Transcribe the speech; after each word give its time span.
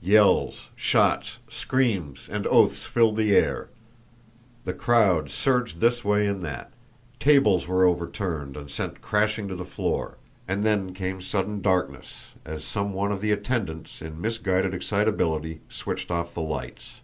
Yells, 0.00 0.68
shots, 0.76 1.38
screams, 1.50 2.28
and 2.30 2.46
oaths 2.46 2.84
filled 2.84 3.16
the 3.16 3.34
air. 3.34 3.68
The 4.64 4.72
crowd 4.74 5.28
surged 5.28 5.80
this 5.80 6.04
way 6.04 6.24
and 6.28 6.40
that. 6.44 6.72
Tables 7.18 7.66
were 7.66 7.84
overturned 7.84 8.56
and 8.56 8.70
sent 8.70 9.00
crashing 9.00 9.48
to 9.48 9.56
the 9.56 9.64
floor. 9.64 10.18
And 10.46 10.62
then 10.62 10.94
came 10.94 11.20
sudden 11.20 11.60
darkness, 11.62 12.26
as 12.44 12.64
some 12.64 12.92
one 12.92 13.10
of 13.10 13.20
the 13.20 13.32
attendants 13.32 14.00
in 14.00 14.20
misguided 14.20 14.72
excitability 14.72 15.58
switched 15.68 16.12
off 16.12 16.32
the 16.32 16.42
lights. 16.42 17.00